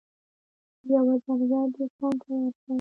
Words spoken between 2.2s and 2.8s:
ته ورغی.